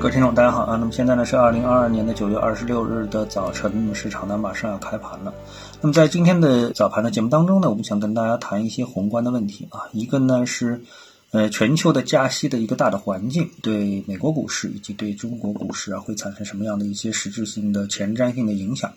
[0.00, 0.78] 各位听众，大家好啊！
[0.80, 5.34] 那么现在呢是二零二二年的九月二十六日的早晨，那么市场呢马上要开盘了。
[5.82, 10.82] 那么在今天的早盘的节目当中呢，我们想跟大家谈一些宏观的问题啊，一个呢是。
[11.32, 18.92] 呃，全球的加息的一个大的环境，对美国股市以及对中国股市啊，会产生什么样的一些实质性的前瞻性的影响？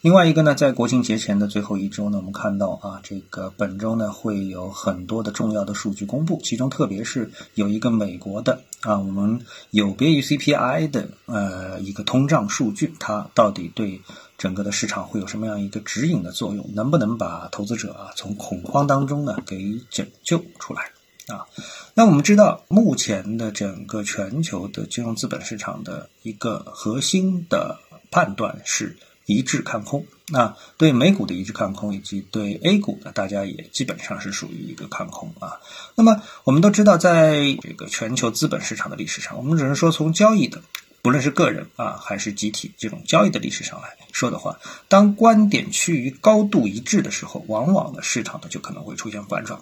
[0.00, 9.40] 另外一个呢，在国庆节前的最后一周呢，我们看到啊，这个本周呢会有很多的重要的数据公布，其中特别是有一个美国的啊，我们
[9.70, 14.00] 有别于 CPI 的呃一个通胀数据，它到底对
[14.36, 16.68] 整个的市场会有什么样一个指引的作用？
[16.74, 20.95] 能不能把投资者啊从恐慌当中呢给拯救出来？
[21.26, 21.46] 啊，
[21.94, 27.78] 那我们知道，目前的整个全球的金融资本市场的一个核心的
[28.10, 30.06] 判断是一致看空。
[30.28, 35.60] 那对美股的一致看空，以及对 A 股呢，大家也基本上是属于一个看空啊。
[35.94, 40.62] 那么我们都知道，在这个全球资本市场的历史上，我们只是说从交易的。
[41.06, 49.60] 不论是个人啊，还是集体，这种交易的历史上来说的话，当观点趋于高度一致的时候，往往呢市场呢就可能会出现反转。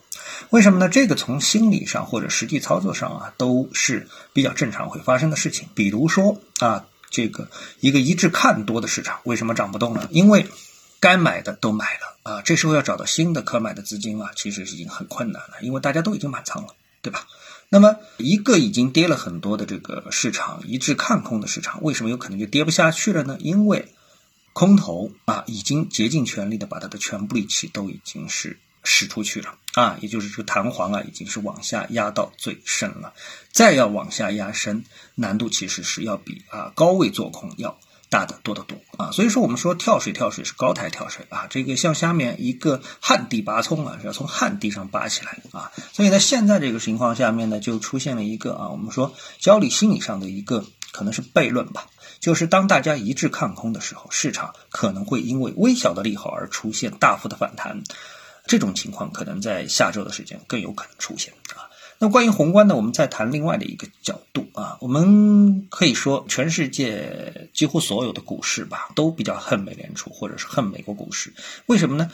[0.49, 0.89] 为什么呢？
[0.89, 5.69] 这个从心理上或者实际操作上啊，都是比较正常会发生的事情。
[5.75, 10.09] 比如说啊，这个一个一致看多的市场，为什么涨不动呢？
[10.11, 10.47] 因为
[10.99, 16.69] 该买的都买了啊，这时候要找到新的可买的资金啊，其实是已经很困难了，因为大家都已经满仓了，
[17.03, 17.27] 对吧？
[17.75, 23.37] 那么，一个已经跌了很多的这个市场一致看空的市场，为什么有可能就跌不下去了呢？
[23.41, 23.93] 因为
[24.53, 33.13] 空头啊已经竭尽全力的把它的全部力气都已经是使出去了啊，也就是这个弹簧啊已经是往下压到最深了，
[33.51, 34.85] 再要往下压深，
[35.17, 37.77] 难度其实是要比啊高位做空要。
[38.15, 51.89] 大的多得多啊，所以说我们说跳水跳水是高台跳水啊，这个像下面一个旱地拔葱啊，是要从旱地上拔起来啊，所以在现在这个情况下面呢，就出现了一个啊，我们说交易心理上的一个可能是悖论吧，
[52.21, 57.83] 就是当大家一致看空的时候，市场可能会因为微小的利好而出现大幅的反弹，
[58.47, 61.33] 这种情况可能在下周的时间更有可能出现。
[61.99, 71.33] 那关于宏观呢，我们再谈另外的一个角度啊，我们可以说，全世界几乎所有的股市吧，都比较恨美联储，或者是恨美国股市。
[71.67, 72.11] 为什么呢？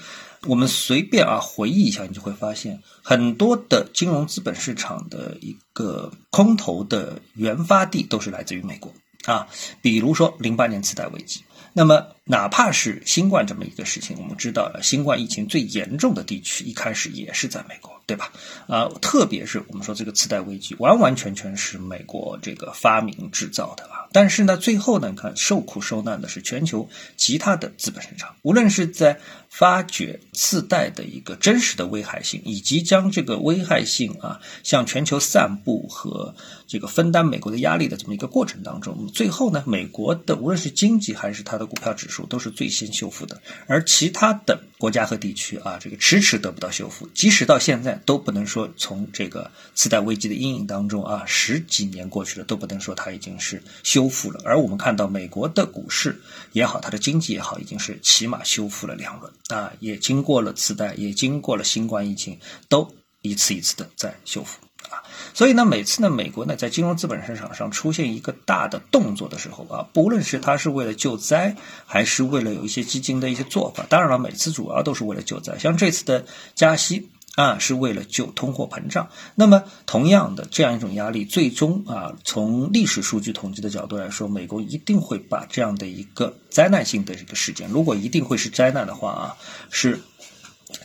[0.47, 8.93] 我们随便啊回忆一下，你就会发现，很多的金融资本市场的一个空头的原发地都是来自于美国
[9.25, 9.49] 啊。
[9.83, 11.43] 比如说零八年次贷危机，
[11.73, 17.91] 那么哪怕是新冠这么一个事情，我们知道了，新冠疫情最严重的地区一开始也是在美国。
[18.11, 18.33] 对吧？
[18.67, 24.00] 啊，特别是我们说这个次贷危机，完完全全是美国这个发明制造的啊。
[24.13, 36.35] 但是呢，最后呢，你看受苦受难的是全球其他的资本市场，无论是在发掘次贷的一个真实的危害性，以及将这个危害性啊向全球散布和
[36.67, 48.01] 这个分担美国的压力的这么一个过程当中，最后呢，美国的无论是经济还是它的股票指数都是最先修复的，而其他的国家和地区啊，这个迟迟得不到修复，即使到现在。
[48.07, 54.41] 都不能说从这个次贷危机的阴影当中啊，十几年过去了，都不能说它已经是修修复了。
[54.47, 56.19] 而我们看到美国的股市
[56.53, 62.39] 也好，它的经济也好，已经是起码修复了两轮啊，也经过了次贷，也经过了新冠疫情，
[62.71, 62.91] 都
[63.21, 64.59] 一次一次的在修复
[64.89, 65.05] 啊。
[65.35, 75.59] 所以呢，每次呢，美国呢在金融资本市场上出现一个大的动作的时候啊，不论是它是为了救灾，还是为了有一些基金的一些做法，当然了，每次主要都是为了救灾。
[75.59, 76.25] 像这次的
[76.55, 77.11] 加息。
[77.35, 79.09] 啊，是为了救通货膨胀。
[79.35, 89.37] 那么，同样的这样一种压力，最终啊，从历史数据统计的角度来说，美国一定会把这样的一个灾难性的这个事件，如果一定会是灾难的话啊，
[89.71, 90.01] 是。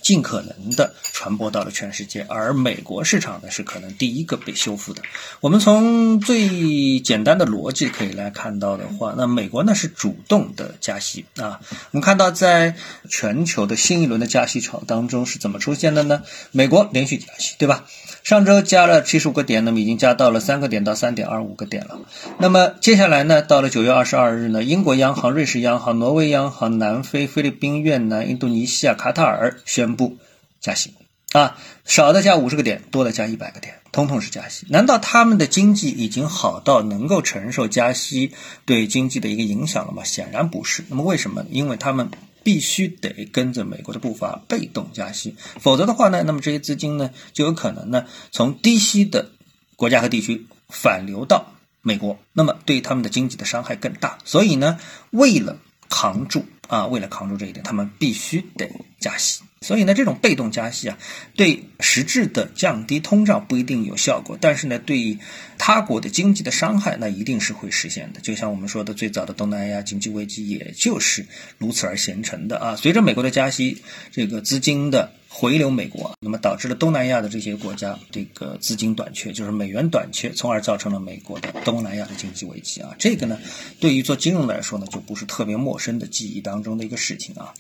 [0.06, 5.02] 尽可能的传播到了全世界，而美国市场呢是可能第一个被修复的。
[5.42, 11.60] 我们从最简单的逻辑可以来看到的话，那美国呢是主动的加息啊。
[11.90, 12.76] 我们看到在
[13.10, 16.22] 全球的新一轮的加息潮当中是怎么出现的呢？
[16.52, 17.86] 美国连续加息，对吧？
[18.24, 22.00] 上周加了七十五个点，那么已经加到了三个点到三点二五个点了。
[22.38, 30.18] 那么接下来呢，到了九月二十二日呢，英国央行、瑞士央行、挪威央行、南非、菲律宾、越南、印度尼西亚、卡塔尔宣布不
[30.60, 30.94] 加息
[31.32, 34.66] 啊，少的加五十个点，多的加一百个点，通通是加息。
[34.70, 38.32] 难道他们的经济已经好到能够承受加息
[38.66, 40.04] 对经济的一个影响了吗？
[40.04, 40.84] 显然不是。
[40.90, 41.46] 那么为什么？
[41.50, 42.10] 因为他们。
[42.46, 49.32] 必须得跟着美国的步伐被动加息，否则的话呢，那么这些资金呢就有可能呢从低息的
[49.76, 54.20] 国家和地区反流到美国，那么对他们的经济的伤害更大。
[54.26, 55.58] 所以呢，为了
[55.90, 58.70] 扛住啊，为了扛住这一点，他们必须得
[59.00, 59.42] 加息。
[59.66, 60.98] 所以呢，这种被动加息啊，
[61.36, 65.18] 对实质的降低通胀不一定有效果，但是呢，对
[65.58, 68.22] 他国的经济的伤害，那一定是会实现的。
[68.22, 71.26] 就像我们说的，最早的东南亚经济危机，也就是
[71.58, 72.76] 如此而形成的啊。
[72.76, 73.82] 随着美国的加息，
[74.12, 75.14] 这个资金的。
[75.38, 82.96] 回流美国，那么导致了东南亚的这些国家这个资金短缺，就是美元短缺，从而造成了美国的东南亚的经济危机啊。
[82.98, 83.38] 这个呢，
[83.82, 87.54] 对于做金融来说呢，就不是特别陌生的记忆当中的一个事情啊。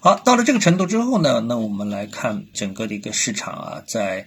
[0.00, 4.26] 好，到了这个程度之后呢，那我们来看整个的一个市场啊，在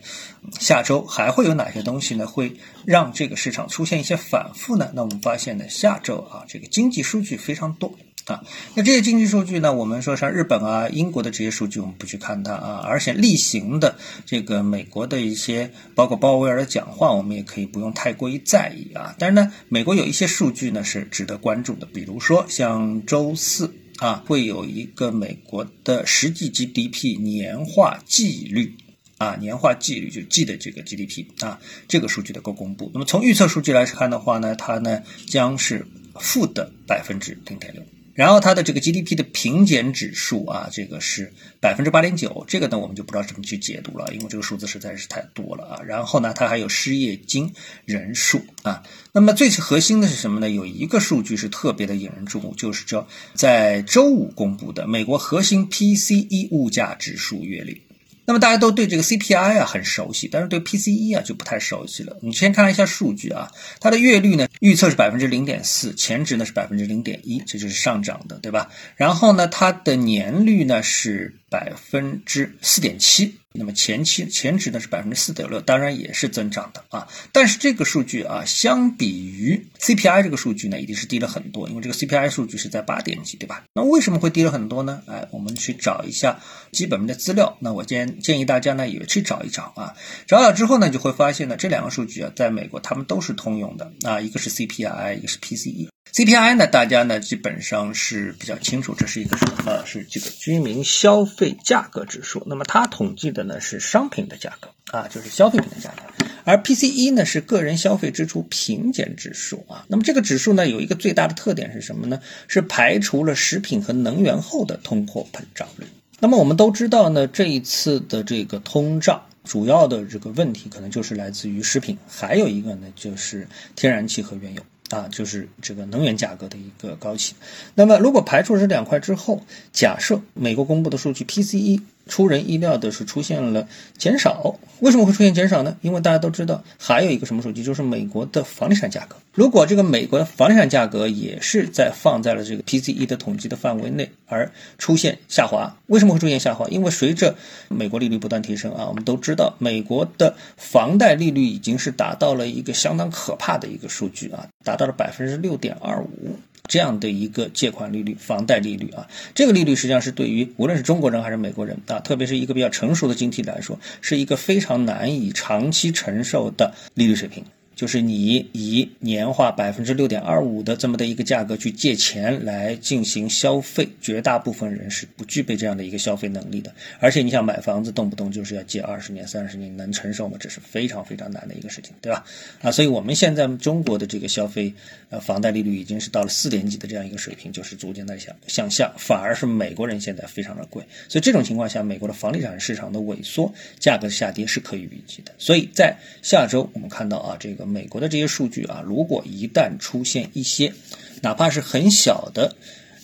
[0.61, 2.55] 下周还会有哪些东西呢，会
[2.85, 4.89] 让这个市场出现一些反复呢？
[4.95, 7.93] 那我们发现呢，下周啊，这个经济数据非常多。
[8.25, 8.41] 啊，
[8.73, 9.73] 那这些经济数据呢？
[9.73, 12.81] 我们说像日本啊、英国的这些数据，我们不去看它啊。
[12.85, 19.13] 而且例行的这个美国的一些，包括鲍威尔的讲话，我们也可以不用太过于在意啊。
[19.19, 28.77] 但是呢，美国有一些数据呢是值得关注的，比如说像周四啊，会有一个美国的实际 GDP 年化季率
[29.17, 31.59] 啊，年化季率就季的这个 GDP 啊，
[31.89, 32.89] 这个数据的够公布。
[32.93, 35.85] 那么从预测数据来看的话呢，它呢将是
[36.15, 37.83] 负的百分之零点六。
[38.13, 45.81] 然后它的这个 GDP 的平减指数啊，这个是百分之八点九，这个呢我们就不知道怎么去解读了，因为这个数字实在是太多了啊。
[45.83, 47.53] 然后呢，它还有失业金
[47.85, 48.83] 人数啊。
[49.11, 50.49] 那么最核心的是什么呢？
[50.49, 57.81] 有一个数据是特别的引人注目，就是这在周五公布的美国核心 PCE 物价指数月率。
[58.25, 62.17] 那么大家都对这个 CPI 啊很熟悉，但是对 PCE 啊就不太熟悉了。
[62.21, 68.69] 你先看一下数据啊，它的月率呢预测是百分之零点四，前值呢是百分之零点一，这就是上涨的，对吧？
[68.95, 71.35] 然后呢，它的年率呢是。
[71.53, 77.07] 百分之四点七，那么前期前值呢是百分之四点六，当然也是增长的啊。
[77.31, 83.65] 但是这个数据啊，相比于 CPI 这个数据呢，一定是低了很多，因为这个 CPI 数据是在八点几，对吧？
[83.75, 85.03] 那为什么会低了很多呢？
[85.05, 86.39] 哎，我们去找一下
[86.71, 87.55] 基本面的资料。
[87.59, 89.93] 那我建建议大家呢也去找一找啊。
[90.25, 95.89] 找了之后呢，就会发现呢，这两个数据啊，在美国他们都是通用的啊，一个是 CPI，一个是 PCE。
[96.13, 99.83] CPI 呢，大家呢基本上是比较清楚，这是一个什么？
[99.83, 102.43] 是这个居民消费价格指数。
[102.45, 106.25] 那么它统计的呢是商品的价格啊，就是消费品的价格。
[106.43, 109.85] 而 PCE 呢是个人消费支出平减指数啊。
[109.87, 112.19] 那么这个指数呢有一个最大的特点是什么呢？
[112.47, 115.87] 是排除了食品和能源后的通货膨胀率。
[116.19, 124.61] 那么我们都知道呢，这一次的这个通胀主要的这个问题可能就是来自于食品，还有一个呢就是天然气和原油。
[124.93, 127.33] 啊，就是这个能源价格的一个高企。
[127.75, 129.41] 那么，如果排除这两块之后，
[129.71, 131.81] 假设美国公布的数据 PCE。
[132.07, 133.67] 出人意料的是出现了
[133.97, 135.77] 减少，为什么会出现减少呢？
[135.81, 139.15] 因为大家都知道，还有一个什么数据，就是美国的房地产价格。
[139.33, 146.67] 如果这个美国的房地产价格也是在放在了这个 PCE 的统计的范围内而出现下滑，为什么会出现下滑？
[146.67, 147.35] 因为随着
[147.69, 156.37] 美国利率不断提升啊，我们都知道，美国的房贷利率已经是达到了一个相当可怕的一个数据啊，达到了百分之六点二五。
[156.65, 159.05] 这样的一个借款利率、房贷利率啊，
[159.35, 167.43] 这个利率实际上是对于无论是中国人还是美国人啊，特别是一个比较成熟的经济体来说，是一个非常难以长期承受的利率水平。
[167.75, 176.73] 就是你以年化百分之六点二五的这么的一个价格去借钱来进行消费，绝大部分人是不具备这样的一个消费能力的。
[176.99, 180.37] 而且你想买房子，动不动就是要借二十年、三十年，能承受吗？
[180.39, 182.23] 这是非常非常难的一个事情，对吧？
[182.61, 184.71] 啊，所以我们现在中国的这个消费
[185.09, 190.83] 呃房贷利率已经是到了四点几的这样一个水平，就是逐渐在向向下，反而是美国人现在非常的贵。
[191.09, 195.31] 所以这种情况下，美国的房地产市场的萎缩、价格下跌是可以预计的。
[195.39, 197.62] 所以在下周我们看到啊，这个。
[197.65, 200.73] 美国的这些数据啊，如果一旦出现一些，
[201.21, 202.55] 哪怕是很小的，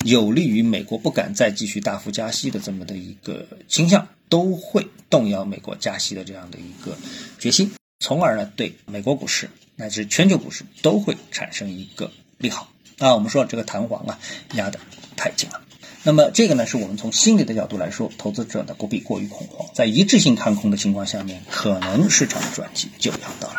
[0.05, 6.97] 有利于美国不敢再继续大幅加息的这么的一个倾向，都会动摇美国加息的这样的一个
[7.39, 12.71] 决心，从而呢对美国股市乃至全球股市都会产生一个利好。
[12.97, 14.19] 啊，我们说这个弹簧啊
[14.55, 14.79] 压得
[15.15, 15.61] 太紧了。
[16.01, 23.58] 那么这个呢，是我们从心理的角度来说，投资者呢不必过于恐慌，在一致性看空的情况下面，可能市场的转机就要到来。